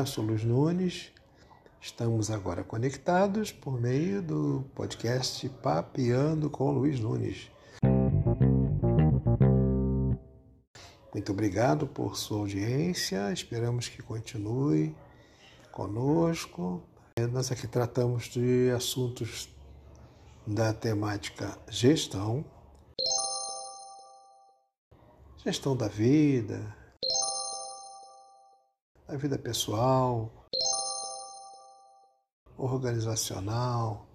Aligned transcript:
Eu 0.00 0.06
sou 0.06 0.24
Luiz 0.24 0.42
Nunes. 0.42 1.12
Estamos 1.78 2.30
agora 2.30 2.64
conectados 2.64 3.52
por 3.52 3.78
meio 3.78 4.22
do 4.22 4.64
podcast 4.74 5.46
Papeando 5.62 6.48
com 6.48 6.70
Luiz 6.70 6.98
Nunes. 6.98 7.50
Muito 11.12 11.32
obrigado 11.32 11.86
por 11.86 12.16
sua 12.16 12.38
audiência. 12.38 13.30
Esperamos 13.30 13.90
que 13.90 14.02
continue 14.02 14.96
conosco. 15.70 16.82
Nós 17.30 17.52
aqui 17.52 17.66
tratamos 17.66 18.24
de 18.24 18.70
assuntos 18.74 19.54
da 20.46 20.72
temática 20.72 21.58
gestão, 21.68 22.42
gestão 25.44 25.76
da 25.76 25.88
vida, 25.88 26.79
da 29.10 29.16
vida 29.16 29.36
pessoal, 29.36 30.30
organizacional, 32.56 34.06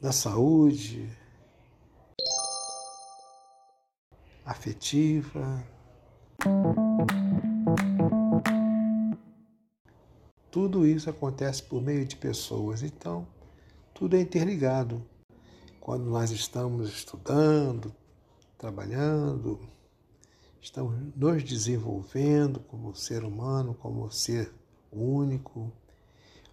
da 0.00 0.10
saúde, 0.10 1.08
afetiva. 4.44 5.64
Tudo 10.50 10.84
isso 10.84 11.08
acontece 11.08 11.62
por 11.62 11.80
meio 11.80 12.04
de 12.04 12.16
pessoas, 12.16 12.82
então 12.82 13.28
tudo 13.94 14.16
é 14.16 14.20
interligado. 14.20 15.06
Quando 15.80 16.06
nós 16.06 16.32
estamos 16.32 16.88
estudando, 16.88 17.94
trabalhando, 18.58 19.60
estamos 20.60 20.94
nos 21.16 21.42
desenvolvendo 21.42 22.60
como 22.60 22.94
ser 22.94 23.24
humano, 23.24 23.74
como 23.74 24.10
ser 24.10 24.52
único, 24.92 25.72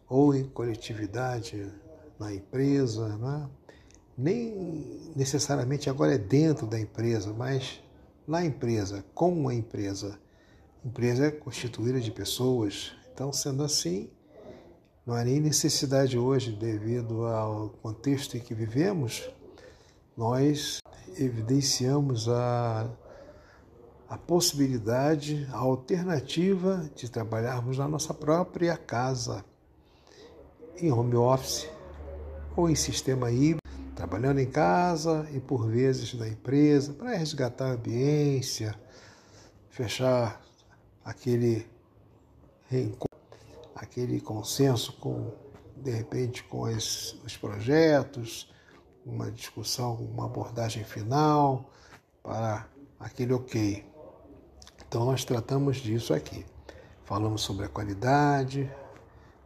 ou 0.09 0.33
em 0.33 0.45
coletividade 0.45 1.71
na 2.19 2.33
empresa, 2.33 3.17
né? 3.17 3.49
nem 4.17 5.11
necessariamente 5.15 5.89
agora 5.89 6.15
é 6.15 6.17
dentro 6.17 6.65
da 6.65 6.79
empresa, 6.79 7.33
mas 7.33 7.81
na 8.27 8.43
empresa, 8.43 9.05
com 9.13 9.47
a 9.47 9.53
empresa. 9.53 10.19
A 10.83 10.87
empresa 10.87 11.27
é 11.27 11.31
constituída 11.31 11.99
de 11.99 12.11
pessoas, 12.11 12.93
então, 13.13 13.31
sendo 13.31 13.63
assim, 13.63 14.09
não 15.05 15.15
há 15.15 15.23
nem 15.23 15.39
necessidade 15.39 16.17
hoje, 16.17 16.51
devido 16.51 17.25
ao 17.25 17.69
contexto 17.81 18.37
em 18.37 18.39
que 18.39 18.53
vivemos, 18.53 19.29
nós 20.15 20.79
evidenciamos 21.17 22.27
a, 22.27 22.89
a 24.09 24.17
possibilidade, 24.17 25.47
a 25.51 25.57
alternativa 25.57 26.89
de 26.95 27.09
trabalharmos 27.09 27.77
na 27.77 27.87
nossa 27.87 28.13
própria 28.13 28.77
casa, 28.77 29.43
em 30.77 30.91
home 30.91 31.15
office 31.15 31.69
ou 32.55 32.69
em 32.69 32.75
sistema 32.75 33.31
híbrido, 33.31 33.61
trabalhando 33.95 34.39
em 34.39 34.49
casa 34.49 35.27
e 35.33 35.39
por 35.39 35.67
vezes 35.67 36.13
na 36.13 36.27
empresa, 36.27 36.93
para 36.93 37.15
resgatar 37.15 37.67
a 37.67 37.73
ambiência, 37.73 38.75
fechar 39.69 40.41
aquele 41.03 41.67
reencontro 42.67 43.07
aquele 43.77 44.19
consenso 44.19 44.93
com, 44.93 45.31
de 45.75 45.91
repente, 45.91 46.43
com 46.43 46.63
os, 46.63 47.19
os 47.23 47.37
projetos, 47.37 48.51
uma 49.05 49.31
discussão, 49.31 49.95
uma 49.95 50.25
abordagem 50.25 50.83
final 50.83 51.69
para 52.23 52.67
aquele 52.99 53.33
ok. 53.33 53.85
Então 54.87 55.03
nós 55.05 55.25
tratamos 55.25 55.77
disso 55.77 56.13
aqui. 56.13 56.45
Falamos 57.03 57.41
sobre 57.41 57.65
a 57.65 57.69
qualidade, 57.69 58.71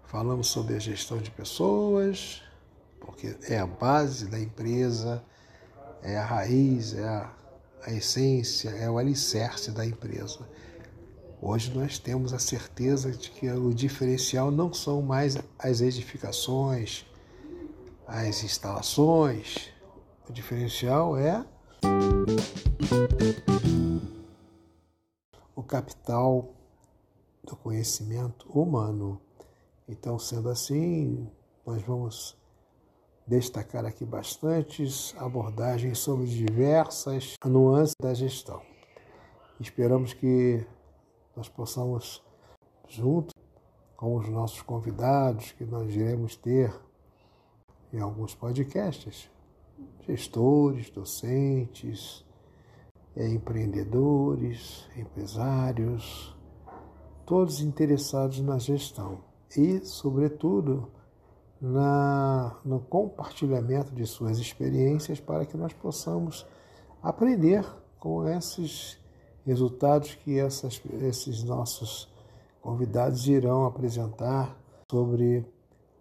falamos 0.06 0.48
sobre 0.48 0.76
a 0.76 0.80
gestão 0.80 1.18
de 1.18 1.32
pessoas, 1.32 2.42
porque 3.00 3.36
é 3.48 3.58
a 3.58 3.66
base 3.66 4.28
da 4.28 4.40
empresa, 4.40 5.24
é 6.04 6.18
a 6.18 6.26
raiz, 6.26 6.94
é 6.94 7.04
a, 7.04 7.32
a 7.86 7.92
essência, 7.92 8.70
é 8.70 8.90
o 8.90 8.98
alicerce 8.98 9.72
da 9.72 9.86
empresa. 9.86 10.48
Hoje 11.42 11.72
nós 11.74 11.98
temos 11.98 12.34
a 12.34 12.40
certeza 12.40 13.12
de 13.12 13.32
que 13.32 13.50
o 13.50 13.74
diferencial 13.74 14.52
não 14.52 14.72
são 14.72 15.02
mais 15.02 15.38
as 15.58 15.82
edificações, 15.82 17.06
as 18.08 18.44
instalações. 18.44 19.70
O 20.30 20.32
diferencial 20.32 21.18
é 21.18 21.44
capital 25.72 26.54
do 27.42 27.56
conhecimento 27.56 28.46
humano. 28.50 29.22
Então, 29.88 30.20
sendo 30.20 30.50
assim, 30.50 31.32
nós 31.66 31.82
vamos 31.84 32.38
destacar 33.26 33.86
aqui 33.86 34.04
bastantes 34.04 35.16
abordagens 35.18 35.98
sobre 36.00 36.26
diversas 36.26 37.36
nuances 37.46 37.96
da 38.02 38.14
gestão. 38.14 38.62
Esperamos 39.62 40.14
que 40.14 40.66
nós 41.34 41.48
possamos, 41.48 42.22
junto 42.90 43.34
com 43.96 44.18
os 44.18 44.28
nossos 44.28 44.62
convidados 44.62 45.54
que 45.54 45.64
nós 45.64 45.96
iremos 45.96 46.36
ter 46.36 46.74
em 47.94 48.00
alguns 48.02 48.36
podcasts, 48.36 49.32
gestores, 50.06 50.90
docentes, 50.90 52.26
é, 53.16 53.28
empreendedores, 53.28 54.88
empresários, 54.96 56.36
todos 57.26 57.62
interessados 57.62 58.40
na 58.42 58.58
gestão 58.58 59.20
e, 59.56 59.80
sobretudo, 59.86 60.90
na, 61.62 62.58
no 62.66 62.80
compartilhamento 62.80 63.94
de 63.94 64.06
suas 64.06 64.40
experiências 64.40 65.20
para 65.20 65.46
que 65.46 65.56
nós 65.56 65.74
possamos 65.74 66.46
aprender 67.02 67.66
com 68.00 68.28
esses 68.28 69.00
resultados 69.46 70.16
que 70.16 70.40
essas, 70.40 70.82
esses 71.02 71.44
nossos 71.44 72.12
convidados 72.62 73.28
irão 73.28 73.66
apresentar 73.66 74.58
sobre 74.90 75.46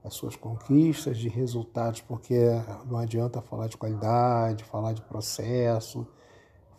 as 0.03 0.15
suas 0.15 0.35
conquistas 0.35 1.19
de 1.19 1.29
resultados, 1.29 2.01
porque 2.01 2.39
não 2.87 2.99
adianta 2.99 3.43
falar 3.43 3.69
de 3.69 3.77
qualidade, 3.77 4.65
falar 4.65 4.95
de 4.95 5.03
processo, 5.03 6.07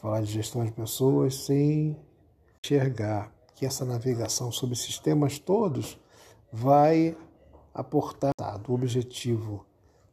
falar 0.01 0.21
de 0.21 0.31
gestão 0.31 0.65
de 0.65 0.71
pessoas 0.71 1.45
sem 1.45 1.95
enxergar 2.63 3.31
que 3.55 3.65
essa 3.65 3.85
navegação 3.85 4.51
sobre 4.51 4.75
sistemas 4.75 5.37
todos 5.37 5.99
vai 6.51 7.15
aportar 7.73 8.33
o 8.67 8.73
objetivo, 8.73 9.63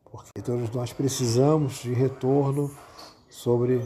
porque 0.05 0.43
todos 0.43 0.71
nós 0.71 0.93
precisamos 0.93 1.83
de 1.83 1.95
retorno 1.95 2.71
sobre 3.31 3.83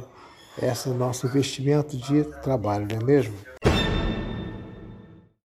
esse 0.61 0.89
nosso 0.91 1.27
investimento 1.27 1.97
de 1.97 2.25
trabalho, 2.43 2.87
não 2.91 3.01
é 3.01 3.05
mesmo? 3.05 3.52